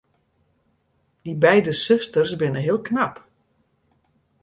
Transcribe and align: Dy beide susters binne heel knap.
Dy 1.23 1.33
beide 1.43 1.71
susters 1.83 2.31
binne 2.39 2.61
heel 2.65 2.81
knap. 2.87 3.15